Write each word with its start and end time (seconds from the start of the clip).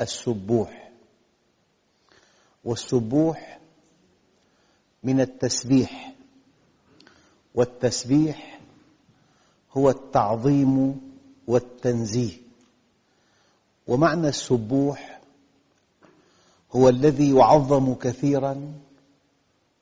السبوح. 0.00 0.90
والسبوح 2.64 3.60
من 5.02 5.20
التسبيح. 5.20 6.14
والتسبيح 7.54 8.60
هو 9.76 9.90
التعظيم 9.90 11.00
والتنزيه. 11.46 12.36
ومعنى 13.86 14.28
السبوح 14.28 15.20
هو 16.72 16.88
الذي 16.88 17.36
يعظم 17.36 17.94
كثيرا 17.94 18.74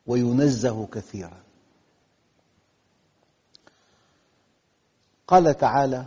وينزه 0.07 0.87
كثيرا. 0.87 1.43
قال 5.27 5.57
تعالى 5.57 6.07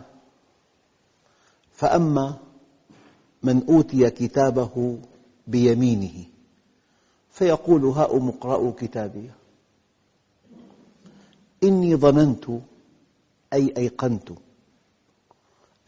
فأما 1.72 2.38
من 3.42 3.66
أوتي 3.68 4.10
كتابه 4.10 4.98
بيمينه. 5.46 6.24
فيقول 7.30 7.84
هاؤم 7.84 8.28
اقرءوا 8.28 8.72
كتابي. 8.78 9.30
إني 11.64 11.96
ظننت 11.96 12.44
أي 13.52 13.74
أيقنت 13.76 14.30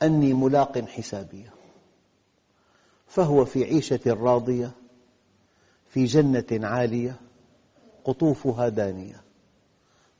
أني 0.03 0.35
ملاق 0.35 0.79
حسابيه 0.79 1.53
فهو 3.07 3.45
في 3.45 3.65
عيشة 3.65 4.01
راضية 4.07 4.71
في 5.89 6.05
جنة 6.05 6.67
عالية 6.67 7.17
قطوفها 8.05 8.69
دانية. 8.69 9.23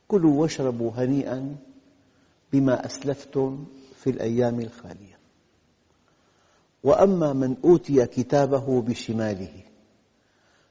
كلوا 0.07 0.41
واشربوا 0.41 0.91
هنيئا 0.91 1.55
بما 2.53 2.85
أسلفتم 2.85 3.65
في 4.03 4.09
الأيام 4.09 4.59
الخالية. 4.59 5.17
وأما 6.83 7.33
من 7.33 7.55
أوتي 7.63 8.05
كتابه 8.05 8.81
بشماله 8.81 9.63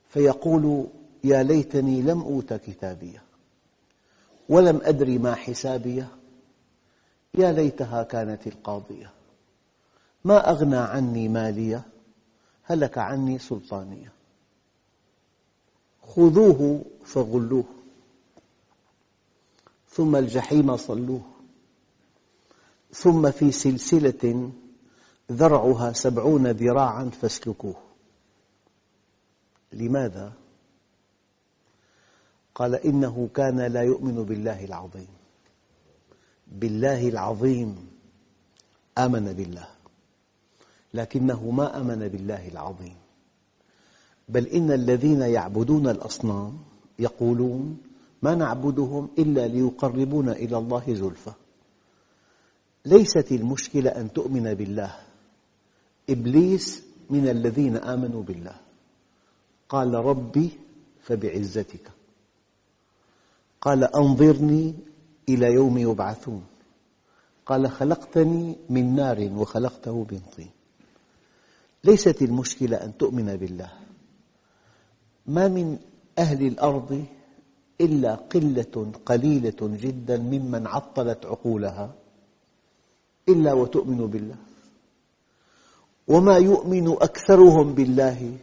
فيقول 0.09 0.87
يا 1.25 1.43
ليتني 1.43 2.03
لم 2.03 2.21
أوت 2.21 2.53
كتابيه 2.53 3.23
ولم 4.49 4.81
أدر 4.83 5.19
ما 5.19 5.35
حسابيه 5.35 6.09
يا 7.35 7.53
ليتها 7.53 8.03
كانت 8.03 8.47
القاضية 8.47 9.11
ما 10.25 10.51
أغنى 10.51 10.77
عني 10.77 11.29
ماليه 11.29 11.83
هلك 12.65 12.99
عني 12.99 13.39
سلطانيه. 13.39 14.13
خذوه 16.03 16.85
فغلوه 17.05 17.65
ثم 19.89 20.17
الجحيم 20.17 20.77
صلوه 20.77 21.23
ثم 22.93 23.31
في 23.31 23.53
سلسلة 23.53 24.51
ذرعها 25.31 25.93
سبعون 25.93 26.47
ذراعا 26.47 27.05
فاسلكوه. 27.05 27.75
لماذا؟ 29.73 30.33
قال 32.55 32.75
إنه 32.75 33.29
كان 33.35 33.61
لا 33.61 33.83
يؤمن 33.83 34.25
بالله 34.25 34.65
العظيم. 34.65 35.09
بالله 36.47 37.09
العظيم 37.09 37.89
آمن 38.99 39.33
بالله 39.33 39.69
لكنه 40.95 41.51
ما 41.51 41.81
آمن 41.81 42.09
بالله 42.09 42.49
العظيم. 42.49 42.97
بل 44.29 44.47
إن 44.47 44.73
الذين 44.73 45.21
يعبدون 45.23 45.89
الأصنام 45.89 46.59
يقولون 46.99 47.79
ما 48.23 48.35
نعبدهم 48.35 49.09
إلا 49.19 49.49
ليقربونا 49.49 50.33
إلى 50.33 50.59
الله 50.59 50.95
زلفى. 50.95 51.33
ليست 52.85 53.33
المشكلة 53.33 53.91
أن 53.91 54.13
تؤمن 54.13 54.55
بالله 54.55 55.12
إبليس 56.13 56.83
من 57.11 57.29
الذين 57.29 57.77
آمنوا 57.77 58.23
بالله. 58.23 58.57
قال 59.69 59.95
ربي 59.95 60.51
فبعزتك. 61.03 61.91
قال 63.61 63.85
أنظرني 63.97 64.75
إلى 65.29 65.47
يوم 65.47 65.79
يبعثون. 65.79 66.45
قال 67.47 67.71
خلقتني 67.71 68.57
من 68.71 68.95
نار 68.97 69.31
وخلقته 69.37 70.07
من 70.11 70.21
طين. 70.37 70.51
ليست 71.85 72.23
المشكلة 72.23 72.77
أن 72.77 72.97
تؤمن 72.99 73.37
بالله. 73.37 73.73
ما 75.27 75.49
من 75.49 75.79
أهل 76.19 76.47
الأرض 76.47 77.05
إلا 77.81 78.15
قلة 78.15 78.93
قليلة 79.07 79.61
جدا 79.61 80.19
ممن 80.19 80.67
عطلت 80.67 81.27
عقولها 81.27 81.95
إلا 83.29 83.53
وتؤمن 83.53 84.07
بالله. 84.07 84.52
وما 86.09 86.37
يؤمن 86.37 86.89
أكثرهم 86.89 87.75
بالله 87.75 88.39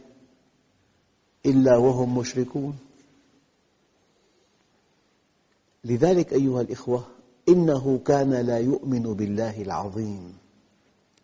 إلا 1.46 1.76
وهم 1.76 2.18
مشركون. 2.18 2.78
لذلك 5.84 6.32
أيها 6.32 6.60
الأخوة 6.60 7.04
إنه 7.48 7.98
كان 7.98 8.34
لا 8.34 8.58
يؤمن 8.58 9.14
بالله 9.14 9.62
العظيم. 9.62 10.38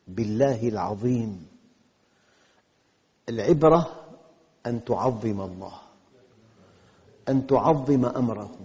بالله 0.08 0.69
العظيم. 0.69 1.47
العبرة 3.28 4.06
أن 4.66 4.84
تعظم 4.84 5.41
الله 5.41 5.80
أن 7.28 7.47
تعظم 7.47 8.04
أمره 8.04 8.56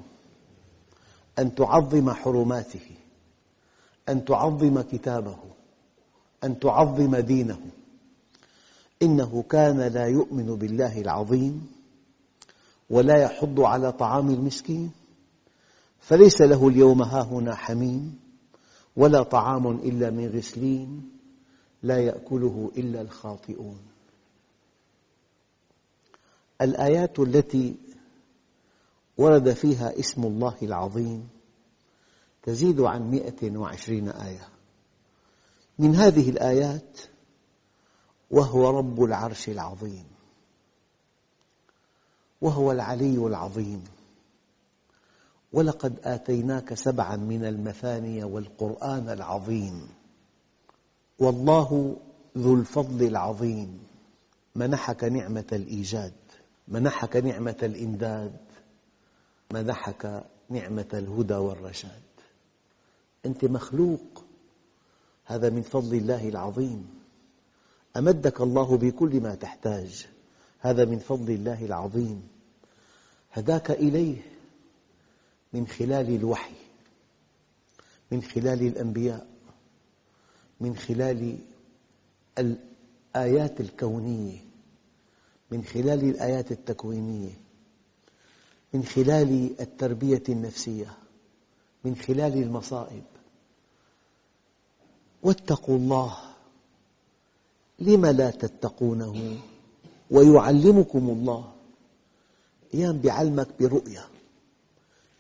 أن 1.40 1.56
تعظم 1.56 2.12
حرماته 2.12 2.88
أن 4.10 4.26
تعظم 4.26 4.82
كتابه 4.82 5.38
أن 6.44 6.60
تعظم 6.60 7.16
دينه 7.16 7.60
إنه 9.02 9.44
كان 9.50 9.80
لا 9.80 10.06
يؤمن 10.06 10.56
بالله 10.56 11.02
العظيم 11.02 11.68
ولا 12.90 13.18
يحض 13.24 13.60
على 13.60 13.92
طعام 13.92 14.30
المسكين 14.30 14.92
فليس 16.00 16.42
له 16.42 16.68
اليوم 16.68 17.02
هاهنا 17.02 17.56
حميم 17.56 18.20
ولا 18.96 19.24
طعام 19.24 19.68
إلا 19.68 20.10
من 20.10 20.28
غسلين 20.28 21.12
لا 21.84 21.98
يأكله 21.98 22.72
إلا 22.78 23.02
الخاطئون. 23.02 23.80
الآيات 26.62 27.20
التي 27.20 27.76
ورد 29.18 29.54
فيها 29.54 30.00
اسم 30.00 30.24
الله 30.24 30.58
العظيم 30.62 31.30
تزيد 32.44 32.82
عن 32.82 33.12
مئة 33.12 33.58
وعشرين 33.58 34.10
آية. 34.10 34.48
من 35.82 35.96
هذه 35.96 36.30
الآيات 36.30 37.00
وهو 38.32 38.70
رب 38.78 39.04
العرش 39.04 39.50
العظيم 39.50 40.06
وهو 42.42 42.72
العلي 42.72 43.18
العظيم. 43.18 43.84
ولقد 45.54 46.00
آتيناك 46.04 46.74
سبعا 46.74 47.16
من 47.16 47.46
المثاني 47.46 48.24
والقرآن 48.24 49.10
العظيم 49.10 49.90
والله 51.20 51.98
ذو 52.38 52.54
الفضل 52.54 53.08
العظيم. 53.08 53.80
منحك 54.56 55.04
نعمة 55.04 55.48
الإيجاد 55.52 56.14
منحك 56.68 57.16
نعمة 57.16 57.58
الإمداد 57.64 58.38
منحك 59.54 60.24
نعمة 60.50 60.90
الهدى 60.94 61.34
والرشاد. 61.36 62.02
أنت 63.26 63.46
مخلوق. 63.46 64.21
هذا 65.32 65.50
من 65.50 65.62
فضل 65.62 65.98
الله 65.98 66.30
العظيم. 66.30 66.90
أمدك 67.98 68.42
الله 68.42 68.78
بكل 68.78 69.22
ما 69.22 69.36
تحتاج. 69.36 70.08
هذا 70.60 70.86
من 70.86 71.00
فضل 71.00 71.34
الله 71.34 71.66
العظيم. 71.66 72.28
هداك 73.32 73.72
إليه 73.72 74.18
من 75.54 75.68
خلال 75.68 76.16
الوحي 76.16 76.56
من 78.12 78.22
خلال 78.22 78.62
الأنبياء 78.68 79.28
من 80.62 80.76
خلال 80.76 81.38
الآيات 82.38 83.62
الكونية 83.62 84.38
من 85.52 85.64
خلال 85.64 86.10
الآيات 86.10 86.52
التكوينية 86.52 87.34
من 88.74 88.84
خلال 88.84 89.62
التربية 89.62 90.24
النفسية 90.30 90.98
من 91.84 91.96
خلال 91.96 92.34
المصائب. 92.44 93.04
واتقوا 95.24 95.78
الله. 95.78 96.18
لم 97.80 98.06
لا 98.06 98.32
تتقونه؟ 98.32 99.38
ويعلمكم 100.12 101.10
الله. 101.10 101.52
أيام 102.74 102.98
بيعلمك 102.98 103.48
برؤية. 103.60 104.08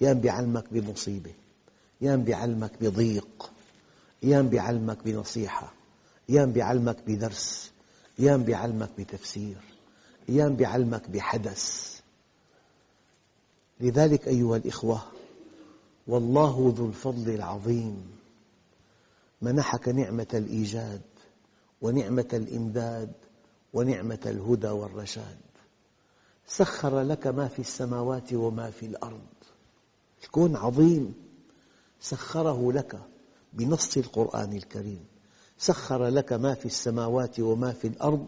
أيام 0.01 0.19
بيعلمك 0.19 0.65
بمصيبة. 0.71 1.33
أيام 2.01 2.23
بيعلمك 2.23 2.71
بضيق. 2.81 3.51
أيام 4.23 4.49
بيعلمك 4.49 4.97
بنصيحة. 5.05 5.73
أيام 6.29 6.51
بيعلمك 6.51 6.97
بدرس. 7.07 7.71
أيام 8.19 8.43
بيعلمك 8.43 8.89
بتفسير. 8.97 9.57
أيام 10.29 10.55
بيعلمك 10.55 11.09
بحدث. 11.09 11.99
لذلك 13.79 14.27
أيها 14.27 14.57
الإخوة 14.57 15.01
والله 16.07 16.73
ذو 16.77 16.87
الفضل 16.87 17.29
العظيم. 17.29 18.20
منحك 19.41 19.87
نعمة 19.87 20.27
الإيجاد 20.33 21.01
ونعمة 21.81 22.27
الإمداد 22.33 23.11
ونعمة 23.73 24.19
الهدى 24.25 24.67
والرشاد. 24.67 25.37
سخر 26.47 27.01
لك 27.01 27.27
ما 27.27 27.47
في 27.47 27.59
السماوات 27.59 28.33
وما 28.33 28.71
في 28.71 28.85
الأرض. 28.85 29.27
الكون 30.23 30.55
عظيم 30.55 31.13
سخره 31.99 32.71
لك 32.71 32.99
بنص 33.53 33.97
القرآن 33.97 34.53
الكريم. 34.53 35.05
سخر 35.57 36.07
لك 36.07 36.33
ما 36.33 36.53
في 36.53 36.65
السماوات 36.65 37.39
وما 37.39 37.71
في 37.71 37.87
الأرض 37.87 38.27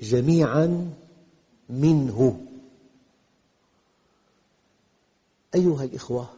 جميعا 0.00 0.94
منه. 1.68 2.46
أيها 5.54 5.84
الإخوة 5.84 6.30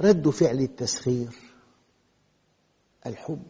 رد 0.00 0.28
فعل 0.28 0.58
التسخير 0.60 1.51
الحب. 3.06 3.42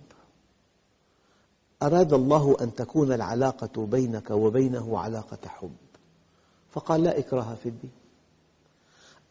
أراد 1.82 2.12
الله 2.12 2.56
أن 2.60 2.74
تكون 2.74 3.12
العلاقة 3.12 3.86
بينك 3.86 4.30
وبينه 4.30 4.98
علاقة 4.98 5.48
حب. 5.48 5.76
فقال 6.70 7.02
لا 7.02 7.18
إكراه 7.18 7.54
في 7.54 7.68
الدين. 7.68 7.90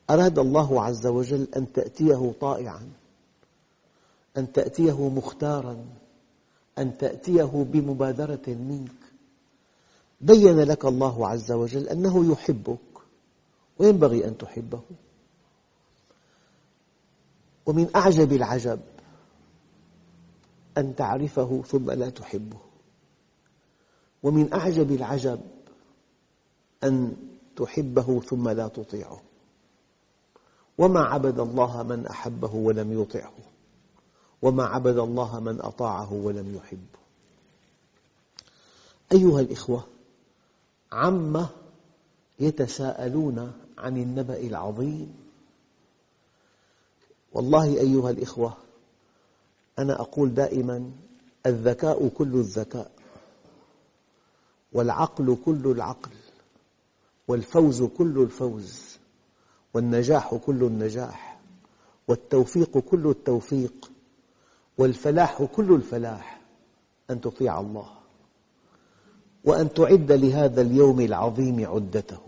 أراد 0.09 0.39
الله 0.39 0.83
عز 0.83 1.07
وجل 1.07 1.47
أن 1.56 1.73
تأتيه 1.73 2.33
طائعا 2.41 2.89
أن 4.38 4.51
تأتيه 4.51 5.09
مختارا 5.09 5.85
أن 6.77 6.97
تأتيه 6.97 7.65
بمبادرة 7.71 8.47
منك. 8.47 8.91
بين 10.21 10.59
لك 10.59 10.85
الله 10.85 11.27
عز 11.27 11.51
وجل 11.51 11.88
أنه 11.88 12.31
يحبك 12.31 12.77
وينبغي 13.79 14.25
أن 14.25 14.38
تحبه. 14.38 14.81
ومن 17.65 17.89
أعجب 17.95 18.33
العجب 18.33 18.79
أن 20.77 20.95
تعرفه 20.95 21.62
ثم 21.68 21.91
لا 21.91 22.09
تحبه. 22.09 22.59
ومن 24.23 24.53
أعجب 24.53 24.91
العجب 24.91 25.41
أن 26.83 27.15
تحبه 27.56 28.19
ثم 28.19 28.50
لا 28.50 28.68
تطيعه. 28.68 29.21
وما 30.77 31.00
عبد 31.00 31.39
الله 31.39 31.83
من 31.83 32.07
أحبه 32.07 32.56
ولم 32.56 33.01
يطعه. 33.01 33.33
وما 34.41 34.63
عبد 34.63 34.97
الله 34.97 35.39
من 35.39 35.62
أطاعه 35.62 36.13
ولم 36.13 36.56
يحبه. 36.56 37.01
أيها 39.12 39.39
الإخوة 39.39 39.83
عم 40.91 41.47
يتساءلون 42.39 43.53
عن 43.77 43.97
النبأ 43.97 44.39
العظيم. 44.39 45.15
والله 47.33 47.65
أيها 47.65 48.09
الإخوة 48.09 48.57
أنا 49.79 50.01
أقول 50.01 50.33
دائما 50.33 50.91
الذكاء 51.45 52.07
كل 52.07 52.35
الذكاء 52.35 52.91
والعقل 54.73 55.38
كل 55.45 55.71
العقل 55.71 56.12
والفوز 57.27 57.83
كل 57.83 58.21
الفوز 58.21 58.97
والنجاح 59.73 60.35
كل 60.35 60.63
النجاح 60.63 61.39
والتوفيق 62.07 62.77
كل 62.77 63.07
التوفيق 63.07 63.91
والفلاح 64.77 65.44
كل 65.44 65.73
الفلاح 65.75 66.41
أن 67.09 67.21
تطيع 67.21 67.59
الله 67.59 67.89
وأن 69.45 69.73
تعد 69.73 70.12
لهذا 70.12 70.62
اليوم 70.62 71.01
العظيم 71.01 71.65
عدته 71.65 72.19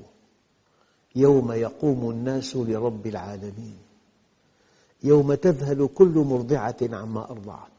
يوم 1.15 1.51
يقوم 1.51 2.09
الناس 2.11 2.55
لرب 2.55 3.07
العالمين 3.07 3.77
يوم 5.03 5.33
تذهل 5.33 5.88
كل 5.88 6.17
مرضعة 6.17 6.77
عما 6.81 7.31
أرضعت 7.31 7.71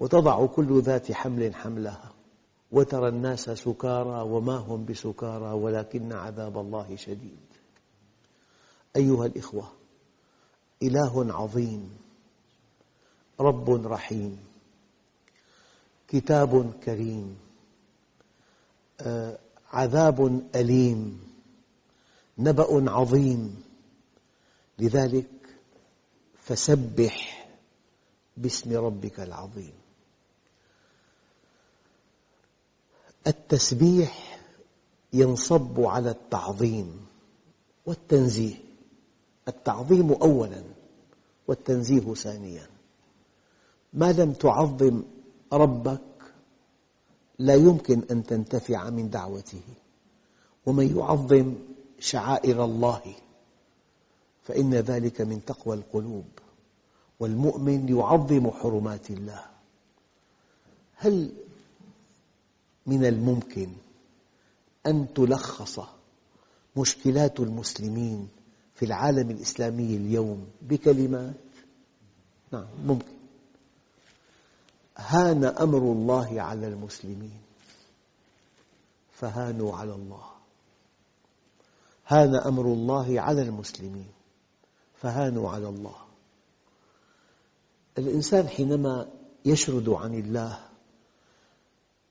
وتضع 0.00 0.46
كل 0.46 0.82
ذات 0.82 1.12
حمل 1.12 1.54
حملها 1.54 2.12
وترى 2.72 3.08
الناس 3.08 3.50
سكارى 3.50 4.20
وما 4.20 4.56
هم 4.56 4.84
بسكارى 4.84 5.52
ولكن 5.52 6.12
عذاب 6.12 6.58
الله 6.58 6.96
شديد. 6.96 7.38
أيها 8.96 9.26
الإخوة 9.26 9.72
إله 10.82 11.34
عظيم 11.34 11.90
رب 13.40 13.70
رحيم 13.70 14.38
كتاب 16.08 16.72
كريم 16.84 17.38
آه، 19.00 19.38
عذاب 19.72 20.42
أليم 20.54 21.20
نبأ 22.38 22.90
عظيم. 22.90 23.62
لذلك 24.78 25.39
فسبح 26.50 27.46
باسم 28.36 28.76
ربك 28.76 29.20
العظيم. 29.20 29.72
التسبيح 33.26 34.40
ينصب 35.12 35.80
على 35.80 36.10
التعظيم 36.10 37.06
والتنزيه. 37.86 38.54
التعظيم 39.48 40.12
أولا 40.12 40.62
والتنزيه 41.48 42.14
ثانيا. 42.14 42.66
ما 43.92 44.12
لم 44.12 44.32
تعظم 44.32 45.02
ربك 45.52 46.00
لا 47.38 47.54
يمكن 47.54 48.02
أن 48.10 48.26
تنتفع 48.26 48.90
من 48.90 49.10
دعوته. 49.10 49.62
ومن 50.66 50.98
يعظم 50.98 51.54
شعائر 51.98 52.64
الله 52.64 53.14
فإن 54.42 54.74
ذلك 54.74 55.20
من 55.20 55.44
تقوى 55.44 55.76
القلوب 55.76 56.24
والمؤمن 57.20 57.88
يعظم 57.88 58.50
حرمات 58.50 59.10
الله. 59.10 59.44
هل 60.96 61.32
من 62.86 63.04
الممكن 63.04 63.72
أن 64.86 65.14
تلخص 65.14 65.80
مشكلات 66.76 67.40
المسلمين 67.40 68.28
في 68.74 68.84
العالم 68.84 69.30
الإسلامي 69.30 69.96
اليوم 69.96 70.46
بكلمات؟ 70.62 71.34
نعم 72.52 72.66
ممكن. 72.84 73.12
هان 74.96 75.44
أمر 75.44 75.78
الله 75.78 76.42
على 76.42 76.66
المسلمين 76.66 77.40
فهانوا 79.12 79.76
على 79.76 79.94
الله. 79.94 80.24
هان 82.06 82.34
أمر 82.34 82.64
الله 82.64 83.20
على 83.20 83.42
المسلمين. 83.42 84.08
فهانوا 85.02 85.50
على 85.50 85.68
الله. 85.68 85.96
الإنسان 87.98 88.48
حينما 88.48 89.08
يشرد 89.44 89.88
عن 89.88 90.14
الله 90.14 90.58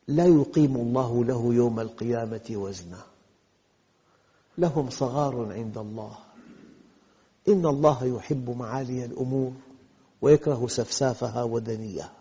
لا 0.07 0.25
يقيم 0.25 0.75
الله 0.75 1.25
له 1.25 1.53
يوم 1.53 1.79
القيامة 1.79 2.45
وزنا. 2.49 3.01
لهم 4.57 4.89
صغار 4.89 5.53
عند 5.53 5.77
الله. 5.77 6.17
إن 7.47 7.65
الله 7.65 8.05
يحب 8.05 8.49
معالي 8.49 9.05
الأمور 9.05 9.53
ويكره 10.21 10.67
سفسافها 10.67 11.43
ودنيها 11.43 12.11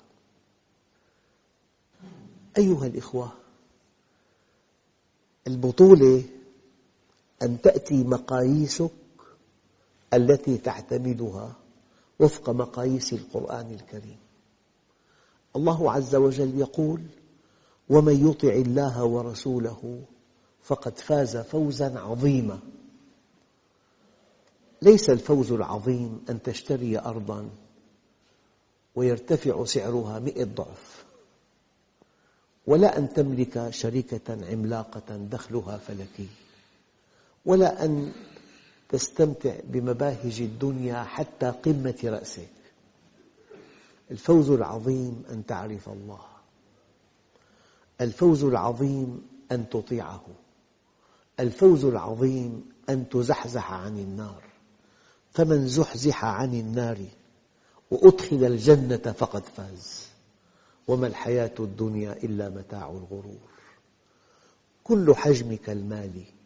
أيها 2.59 2.87
الإخوة 2.87 3.33
البطولة 5.47 6.25
أن 7.43 7.61
تأتي 7.61 8.05
مقاييسك 8.05 8.91
التي 10.15 10.59
تعتمدها 10.59 11.53
وفق 12.21 12.51
مقاييس 12.51 13.13
القرآن 13.13 13.73
الكريم. 13.75 14.17
الله 15.57 15.93
عز 15.93 16.15
وجل 16.15 16.59
يقول 16.61 17.03
ومن 17.89 18.31
يطع 18.31 18.49
الله 18.49 19.05
ورسوله 19.05 20.03
فقد 20.63 20.99
فاز 20.99 21.37
فوزا 21.37 21.99
عظيما. 21.99 22.59
ليس 24.83 25.11
الفوز 25.11 25.53
العظيم 25.53 26.25
أن 26.31 26.43
تشتري 26.43 26.99
أرضا 26.99 27.49
ويرتفع 28.95 29.65
سعرها 29.65 30.19
مئة 30.19 30.45
ضعف 30.45 31.05
ولا 32.67 32.99
أن 32.99 33.13
تملك 33.13 33.71
شركة 33.71 34.47
عملاقة 34.51 35.17
دخلها 35.17 35.77
فلكي 35.79 36.29
ولا 37.47 37.85
أن 37.85 38.13
تستمتع 38.89 39.57
بمباهج 39.65 40.41
الدنيا 40.41 41.03
حتى 41.03 41.51
قمة 41.51 41.99
رأسك. 42.05 42.49
الفوز 44.11 44.51
العظيم 44.51 45.23
أن 45.31 45.47
تعرف 45.47 45.89
الله. 45.89 46.21
الفوز 48.01 48.45
العظيم 48.45 49.29
أن 49.53 49.69
تطيعه. 49.69 50.27
الفوز 51.41 51.85
العظيم 51.85 52.73
أن 52.89 53.09
تزحزح 53.09 53.73
عن 53.73 53.99
النار. 53.99 54.43
فمن 55.31 55.69
زحزح 55.69 56.25
عن 56.25 56.55
النار 56.55 56.99
وأدخل 57.91 58.45
الجنة 58.45 59.15
فقد 59.19 59.43
فاز. 59.45 60.07
وما 60.89 61.07
الحياة 61.07 61.55
الدنيا 61.61 62.13
إلا 62.13 62.49
متاع 62.49 62.91
الغرور. 62.91 63.49
كل 64.85 65.15
حجمك 65.15 65.71
المالي 65.71 66.38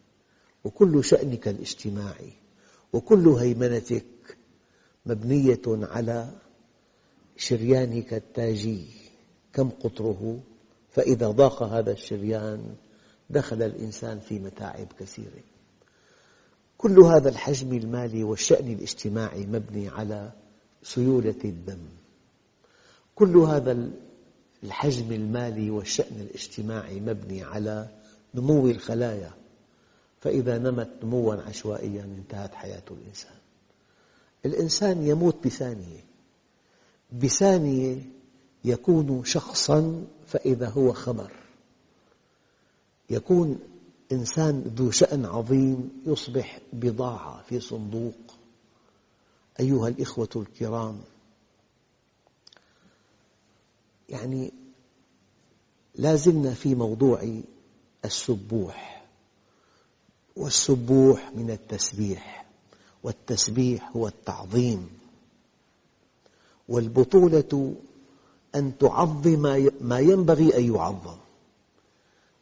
وكل 0.65 1.05
شأنك 1.05 1.49
الاجتماعي 1.49 2.33
وكل 2.93 3.29
هيمنتك 3.29 4.05
مبنية 5.07 5.63
على 5.67 6.31
شريانك 7.37 8.15
التاجي 8.15 8.85
كم 9.53 9.71
قطره؟ 9.71 10.41
فإذا 10.91 11.31
ضاق 11.31 11.63
هذا 11.63 11.93
الشريان 11.93 12.75
دخل 13.31 13.63
الإنسان 13.63 14.21
في 14.21 14.39
متاعب 14.39 14.87
كثيرة. 15.01 15.43
كل 16.79 16.99
هذا 16.99 17.29
الحجم 17.29 17.73
المالي 17.73 18.25
والشأن 18.25 18.73
الاجتماعي 18.73 19.47
مبني 19.47 19.89
على 19.89 20.33
سيولة 20.83 21.41
الدم. 21.45 21.87
كل 23.15 23.37
هذا 23.37 23.91
الحجم 24.65 25.13
المالي 25.13 25.71
والشأن 25.71 26.21
الاجتماعي 26.21 27.01
مبني 27.01 27.43
على 27.43 27.89
نمو 28.35 28.69
الخلايا. 28.69 29.42
فإذا 30.23 30.59
نمت 30.59 30.91
نموا 31.03 31.35
عشوائيا 31.35 32.03
انتهت 32.03 32.55
حياة 32.55 32.83
الإنسان. 32.91 33.37
الإنسان 34.47 35.07
يموت 35.07 35.47
بثانية. 35.47 36.05
بثانية 37.13 38.03
يكون 38.65 39.25
شخصا 39.25 40.05
فإذا 40.27 40.69
هو 40.69 40.93
خبر 40.93 41.33
يكون 43.11 43.59
إنسان 44.13 44.61
ذو 44.77 44.91
شأن 44.91 45.25
عظيم 45.25 46.03
يصبح 46.07 46.61
بضاعة 46.73 47.43
في 47.43 47.61
صندوق. 47.61 48.15
أيها 49.61 49.89
الإخوة 49.89 50.29
الكرام 50.37 51.01
يعني 54.09 54.53
لا 55.95 56.17
زلنا 56.17 56.55
في 56.55 56.75
موضوع 56.75 57.43
السبوح. 58.05 59.02
والسبوح 60.37 61.31
من 61.35 61.51
التسبيح 61.51 62.47
والتسبيح 63.03 63.97
هو 63.97 64.09
التعظيم. 64.09 64.89
والبطولة 66.69 67.75
أن 68.55 68.79
تعظم 68.79 69.43
ما 69.81 69.99
ينبغي 69.99 70.57
أن 70.59 70.75
يعظم 70.75 71.17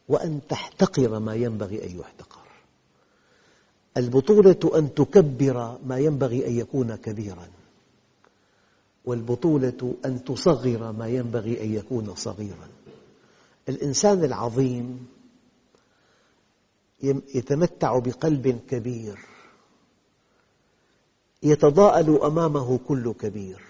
وأن 0.07 0.39
تحتقر 0.49 1.19
ما 1.19 1.35
ينبغي 1.35 1.85
أن 1.85 1.99
يحتقر. 1.99 2.41
البطولة 3.97 4.71
أن 4.75 4.93
تكبر 4.93 5.77
ما 5.85 5.97
ينبغي 5.97 6.47
أن 6.47 6.57
يكون 6.57 6.95
كبيراً 6.95 7.47
والبطولة 9.05 9.95
أن 10.05 10.23
تصغر 10.23 10.91
ما 10.91 11.07
ينبغي 11.07 11.63
أن 11.63 11.73
يكون 11.73 12.15
صغيراً. 12.15 12.67
الإنسان 13.69 14.23
العظيم 14.23 15.07
يتمتع 17.03 17.99
بقلب 17.99 18.59
كبير. 18.69 19.19
يتضاءل 21.43 22.17
أمامه 22.23 22.79
كل 22.87 23.13
كبير. 23.13 23.61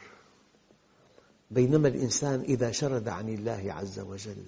بينما 1.52 1.88
الإنسان 1.88 2.42
إذا 2.42 2.72
شرد 2.72 3.08
عن 3.08 3.30
الله 3.30 3.74
عز 3.74 4.00
وجل 4.00 4.44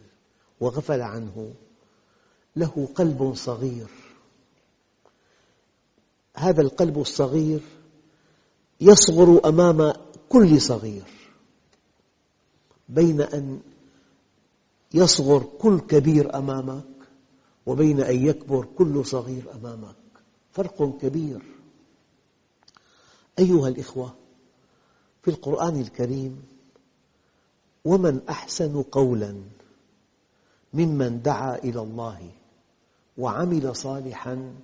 وغفل 0.60 1.02
عنه 1.02 1.54
له 2.56 2.90
قلب 2.96 3.34
صغير. 3.34 3.90
هذا 6.36 6.62
القلب 6.62 7.00
الصغير 7.00 7.62
يصغر 8.82 9.50
أمام 9.50 9.94
كل 10.30 10.62
صغير. 10.62 11.08
بين 12.90 13.22
أن 13.22 13.62
يصغر 14.94 15.44
كل 15.44 15.80
كبير 15.80 16.38
أمامك 16.38 16.93
وبين 17.66 18.02
أن 18.02 18.26
يكبر 18.26 18.66
كل 18.78 19.06
صغير 19.06 19.44
أمامك. 19.56 19.96
فرق 20.52 20.98
كبير. 21.02 21.42
أيها 23.40 23.68
الإخوة 23.68 24.14
في 25.22 25.32
القرآن 25.32 25.82
الكريم 25.82 26.44
ومن 27.86 28.22
أحسن 28.30 28.82
قولاً 28.82 29.36
ممن 30.74 31.22
دعا 31.22 31.56
إلى 31.56 31.82
الله 31.82 32.32
وعمل 33.18 33.76
صالحاً 33.76 34.56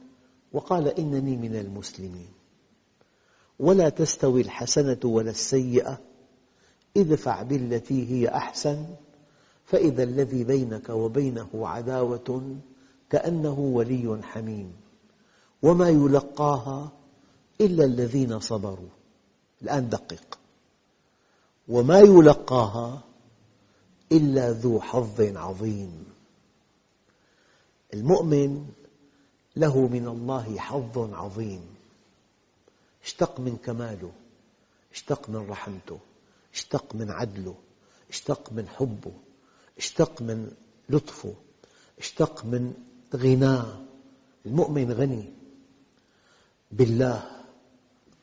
وقال 0.53 0.87
إنني 0.87 1.37
من 1.37 1.55
المسلمين. 1.55 2.29
ولا 3.59 3.89
تستوي 3.89 4.41
الحسنة 4.41 4.99
ولا 5.03 5.31
السيئة 5.31 5.99
ادفع 6.97 7.43
بالتي 7.43 8.09
هي 8.11 8.27
أحسن 8.27 8.85
فإذا 9.65 10.03
الذي 10.03 10.43
بينك 10.43 10.89
وبينه 10.89 11.49
عداوة 11.53 12.57
كأنه 13.09 13.59
ولي 13.59 14.19
حميم. 14.23 14.73
وما 15.61 15.89
يلقاها 15.89 16.91
إلا 17.61 17.85
الذين 17.85 18.39
صبروا. 18.39 18.89
الآن 19.61 19.89
دقق. 19.89 20.39
وما 21.67 21.99
يلقاها 21.99 23.03
إلا 24.11 24.51
ذو 24.51 24.81
حظ 24.81 25.21
عظيم. 25.21 26.05
المؤمن 27.93 28.69
له 29.55 29.87
من 29.87 30.07
الله 30.07 30.57
حظ 30.57 31.13
عظيم. 31.13 31.75
اشتق 33.03 33.39
من 33.39 33.57
كماله. 33.57 34.11
اشتق 34.93 35.29
من 35.29 35.49
رحمته. 35.49 35.99
اشتق 36.53 36.95
من 36.95 37.11
عدله. 37.11 37.55
اشتق 38.09 38.53
من 38.53 38.67
حبه. 38.67 39.13
اشتق 39.77 40.21
من 40.21 40.51
لطفه. 40.89 41.33
اشتق 41.99 42.45
من 42.45 42.73
غناه 43.15 43.79
المؤمن 44.45 44.91
غني. 44.91 45.25
بالله. 46.71 47.23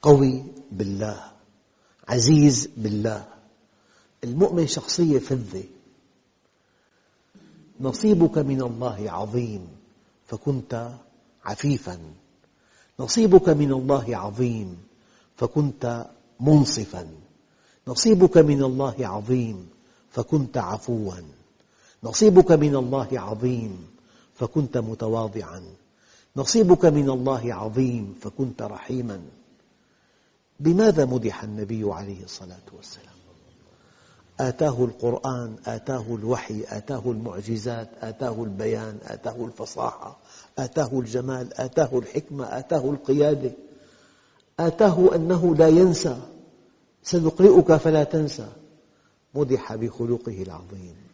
قوي 0.03 0.45
بالله. 0.73 1.33
عزيز 2.09 2.69
بالله. 2.77 3.27
المؤمن 4.25 4.67
شخصية 4.67 5.19
فذة. 5.19 5.65
نصيبك 7.81 8.39
من 8.39 8.63
الله 8.63 9.11
عظيم 9.11 9.69
فكنت 10.27 10.93
عفيفا. 11.45 11.99
نصيبك 13.01 13.49
من 13.49 13.73
الله 13.73 14.17
عظيم 14.17 14.79
فكنت 15.37 16.07
منصفا. 16.41 17.09
نصيبك 17.89 18.39
من 18.39 18.63
الله 18.63 18.95
عظيم 19.01 19.69
فكنت 20.11 20.59
عفوا. 20.59 21.15
نصيبك 22.05 22.53
من 22.53 22.77
الله 22.77 23.09
عظيم 23.13 23.96
فكنت 24.39 24.79
متواضعا. 24.79 25.63
نصيبك 26.37 26.85
من 26.85 27.11
الله 27.11 27.55
عظيم 27.55 28.15
فكنت 28.21 28.63
رحيما. 28.63 29.21
بماذا 30.61 31.05
مدح 31.05 31.43
النبي 31.43 31.93
عليه 31.93 32.25
الصلاة 32.25 32.67
والسلام؟ 32.77 33.17
آتاه 34.41 34.85
القرآن 34.85 35.57
آتاه 35.67 36.05
الوحي 36.15 36.65
آتاه 36.69 37.03
المعجزات 37.07 37.89
آتاه 38.01 38.43
البيان 38.43 38.99
آتاه 39.05 39.45
الفصاحة 39.45 40.19
آتاه 40.59 40.91
الجمال 40.93 41.61
آتاه 41.61 41.99
الحكمة 41.99 42.45
آتاه 42.59 42.91
القيادة. 42.91 43.51
آتاه 44.61 45.15
أنه 45.15 45.55
لا 45.55 45.69
ينسى. 45.69 46.21
سنقرئك 47.03 47.77
فلا 47.77 48.05
تنسى. 48.05 48.49
مدح 49.35 49.75
بخلقه 49.75 50.43
العظيم. 50.43 51.06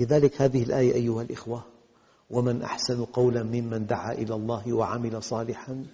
لذلك 0.00 0.42
هذه 0.42 0.62
الآية 0.62 0.94
أيها 0.94 1.22
الإخوة 1.22 1.64
ومن 2.30 2.62
أحسن 2.62 3.04
قولا 3.04 3.42
ممن 3.42 3.86
دعا 3.86 4.12
إلى 4.12 4.34
الله 4.34 4.72
وعمل 4.72 5.22
صالحا 5.22 5.84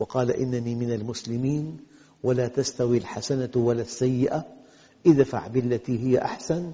وقال 0.00 0.30
إنني 0.30 0.74
من 0.74 0.92
المسلمين 0.92 1.76
ولا 2.22 2.48
تستوي 2.48 2.98
الحسنة 2.98 3.50
ولا 3.54 3.82
السيئة 3.82 4.44
ادفع 5.06 5.46
بالتي 5.46 5.98
هي 5.98 6.18
أحسن 6.18 6.72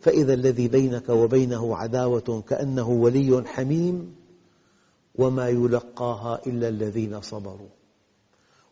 فإذا 0.00 0.34
الذي 0.34 0.68
بينك 0.68 1.08
وبينه 1.08 1.76
عداوة 1.76 2.42
كأنه 2.48 2.88
ولي 2.88 3.44
حميم 3.46 4.14
وما 5.14 5.48
يلقاها 5.48 6.40
إلا 6.46 6.68
الذين 6.68 7.20
صبروا. 7.20 7.68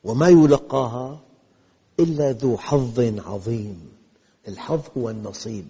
وما 0.05 0.29
يلقاها 0.29 1.21
إلا 2.01 2.33
ذو 2.33 2.57
حظ 2.57 3.01
عظيم 3.27 3.89
الحظ 4.49 4.81
هو 4.97 5.11
النصيب 5.11 5.67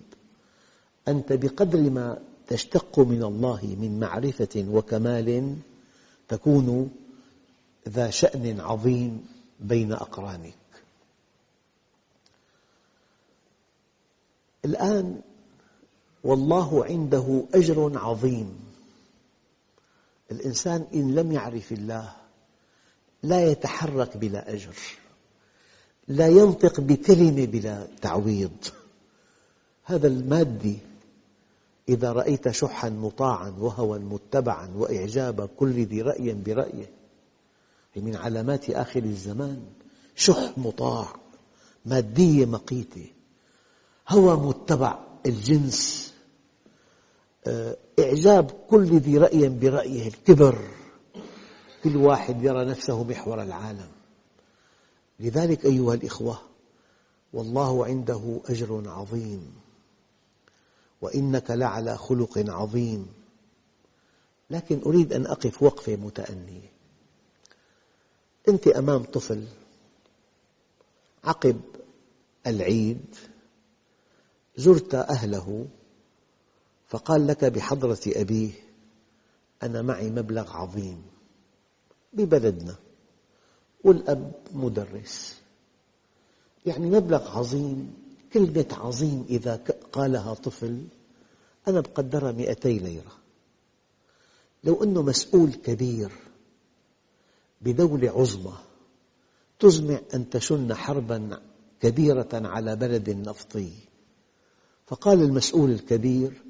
أنت 1.09 1.33
بقدر 1.33 1.79
ما 1.91 2.19
تشتق 2.49 2.99
من 2.99 3.23
الله 3.23 3.77
من 3.81 4.01
معرفة 4.01 4.67
وكمال 4.69 5.57
تكون 6.29 6.91
ذا 7.89 8.11
شأن 8.11 8.61
عظيم 8.61 9.27
بين 9.61 9.93
أقرانك. 9.93 10.55
الآن 14.65 15.21
والله 16.25 16.85
عنده 16.85 17.45
أجر 17.55 17.99
عظيم. 17.99 18.59
الإنسان 20.31 20.87
إن 20.95 21.15
لم 21.15 21.33
يعرف 21.33 21.73
الله 21.73 22.13
لا 23.23 23.51
يتحرك 23.51 24.17
بلا 24.17 24.55
أجر 24.55 24.77
لا 26.09 26.29
ينطق 26.29 26.81
بكلمة 26.81 27.45
بلا 27.47 27.89
تعويض. 28.03 28.57
هذا 29.85 30.07
المادي 30.07 30.79
إذا 31.89 32.13
رأيت 32.13 32.51
شحا 32.51 32.89
مطاعا 32.89 33.55
وهوى 33.59 33.99
متبعا 33.99 34.71
وإعجاب 34.77 35.49
كل 35.57 35.85
ذي 35.85 36.03
رأي 36.03 36.33
برأيه 36.33 36.91
من 37.97 38.17
علامات 38.17 38.71
آخر 38.71 39.03
الزمان. 39.03 39.63
شح 40.15 40.53
مطاع 40.57 41.09
مادية 41.87 42.47
مقيتة 42.47 43.07
هوى 44.09 44.37
متبع 44.37 44.99
الجنس. 45.27 46.13
آه، 47.47 47.77
إعجاب 48.01 48.51
كل 48.71 48.99
ذي 48.99 49.19
رأي 49.19 49.49
برأيه 49.49 50.09
الكبر. 50.09 50.59
كل 51.85 51.97
واحد 51.97 52.45
يرى 52.45 52.65
نفسه 52.65 53.05
محور 53.05 53.43
العالم. 53.43 53.89
لذلك 55.21 55.65
أيها 55.65 55.95
الإخوة 55.95 56.39
والله 57.33 57.87
عنده 57.87 58.41
أجر 58.49 58.83
عظيم. 58.87 59.66
وإنك 61.01 61.51
لعلى 61.51 61.97
خلق 61.97 62.45
عظيم. 62.49 63.07
لكن 64.51 64.83
أريد 64.87 65.13
أن 65.13 65.27
أقف 65.27 65.63
وقفة 65.63 65.97
متأنية 65.97 66.73
أنت 68.49 68.69
أمام 68.69 69.03
طفل 69.03 69.45
عقب 71.25 71.61
العيد 72.47 73.15
زرت 74.57 74.95
أهله 74.95 75.67
فقال 76.89 77.27
لك 77.27 77.45
بحضرة 77.45 78.01
أبيه 78.07 78.51
أنا 79.63 79.83
معي 79.83 80.11
مبلغ 80.11 80.57
عظيم. 80.57 81.03
ببلدنا. 82.13 82.75
والأب 83.85 84.33
مدرس. 84.53 85.41
يعني 86.67 86.87
مبلغ 86.91 87.39
عظيم. 87.39 87.95
كلمة 88.33 88.67
عظيم 88.73 89.27
إذا 89.29 89.57
قالها 89.93 90.35
طفل 90.35 90.87
أنا 91.69 91.81
بقدرها 91.81 92.33
مئتي 92.33 92.79
ليرة. 92.79 93.13
لو 94.65 94.83
أنه 94.83 95.03
مسؤول 95.03 95.53
كبير 95.53 96.13
بدولة 97.61 98.11
عظمى 98.11 98.55
تزمع 99.59 100.01
أن 100.15 100.31
تشن 100.31 100.75
حربا 100.75 101.41
كبيرة 101.81 102.29
على 102.33 102.77
بلد 102.77 103.11
نفطي. 103.11 103.73
فقال 104.87 105.23
المسؤول 105.23 105.71
الكبير 105.71 106.43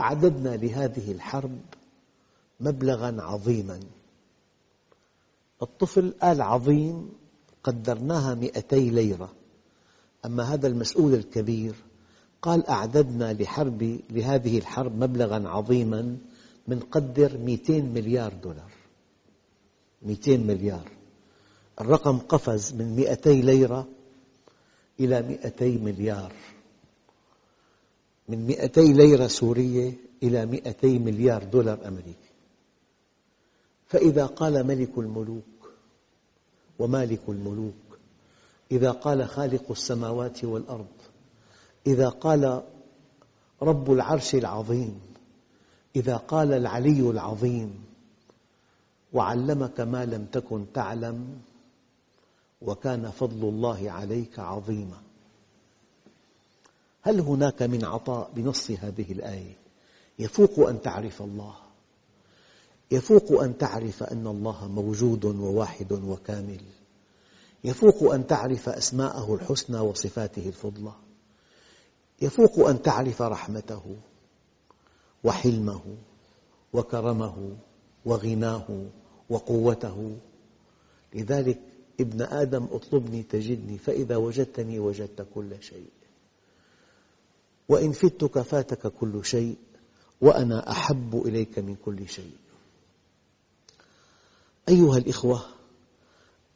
أعددنا 0.00 0.56
لهذه 0.56 1.12
الحرب 1.12 1.60
مبلغا 2.60 3.22
عظيما. 3.22 3.80
الطفل 5.62 6.14
قال 6.22 6.42
عظيم 6.42 7.12
قدرناها 7.64 8.34
مئتي 8.34 8.90
ليرة. 8.90 9.32
أما 10.24 10.42
هذا 10.42 10.66
المسؤول 10.66 11.14
الكبير 11.14 11.74
قال 12.42 12.66
أعددنا 12.66 13.32
لحرب 13.32 14.00
لهذه 14.10 14.58
الحرب 14.58 14.98
مبلغا 14.98 15.48
عظيما 15.48 16.16
من 16.68 16.80
قدر 16.80 17.38
200 17.38 17.80
مليار 17.80 18.32
دولار. 18.32 18.70
200 20.02 20.36
مليار. 20.36 20.90
الرقم 21.80 22.18
قفز 22.18 22.74
من 22.74 22.96
200 22.96 23.30
ليرة 23.30 23.88
إلى 25.00 25.22
200 25.22 25.64
مليار. 25.78 26.32
من 28.28 28.46
200 28.46 28.80
ليرة 28.80 29.26
سورية 29.26 29.92
إلى 30.22 30.46
200 30.46 30.98
مليار 30.98 31.44
دولار 31.44 31.88
أمريكي. 31.88 32.30
فإذا 33.86 34.26
قال 34.26 34.66
ملك 34.66 34.98
الملوك 34.98 35.44
ومالك 36.78 37.20
الملوك 37.28 37.83
إذا 38.74 38.90
قال 38.90 39.28
خالق 39.28 39.70
السماوات 39.70 40.44
والأرض 40.44 40.86
إذا 41.86 42.08
قال 42.08 42.62
رب 43.62 43.92
العرش 43.92 44.34
العظيم 44.34 45.00
إذا 45.96 46.16
قال 46.16 46.52
العلي 46.52 47.10
العظيم 47.10 47.84
وعلمك 49.12 49.80
ما 49.80 50.04
لم 50.04 50.24
تكن 50.32 50.66
تعلم 50.74 51.40
وكان 52.62 53.10
فضل 53.10 53.48
الله 53.48 53.90
عليك 53.90 54.38
عظيما. 54.38 55.02
هل 57.02 57.20
هناك 57.20 57.62
من 57.62 57.84
عطاء 57.84 58.30
بنص 58.36 58.70
هذه 58.70 59.12
الآية؟ 59.12 59.56
يفوق 60.18 60.68
أن 60.68 60.82
تعرف 60.82 61.22
الله. 61.22 61.54
يفوق 62.90 63.42
أن 63.42 63.58
تعرف 63.58 64.02
أن 64.02 64.26
الله 64.26 64.68
موجود 64.68 65.24
وواحد 65.24 65.92
وكامل. 65.92 66.60
يفوق 67.64 68.14
أن 68.14 68.26
تعرف 68.26 68.68
أسماءه 68.68 69.34
الحسنى 69.34 69.78
وصفاته 69.78 70.48
الفضلى. 70.48 70.92
يفوق 72.22 72.68
أن 72.68 72.82
تعرف 72.82 73.22
رحمته 73.22 73.96
وحلمه 75.24 75.82
وكرمه 76.72 77.56
وغناه 78.04 78.86
وقوته. 79.30 80.16
لذلك 81.14 81.60
ابن 82.00 82.22
آدم 82.22 82.68
اطلبني 82.70 83.22
تجدني 83.22 83.78
فإذا 83.78 84.16
وجدتني 84.16 84.78
وجدت 84.78 85.26
كل 85.34 85.62
شيء. 85.62 85.90
وإن 87.68 87.92
فتك 87.92 88.40
فاتك 88.40 88.86
كل 88.86 89.24
شيء 89.24 89.56
وأنا 90.20 90.70
أحب 90.70 91.22
إليك 91.26 91.58
من 91.58 91.76
كل 91.84 92.08
شيء. 92.08 92.36
أيها 94.68 94.98
الإخوة 94.98 95.53